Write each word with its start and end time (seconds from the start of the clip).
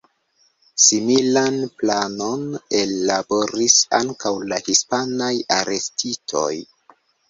Similan 0.85 1.57
planon 1.83 2.49
ellaboris 2.81 3.79
ankaŭ 4.01 4.35
la 4.51 4.63
hispanaj 4.67 5.33
arestitoj. 5.63 6.53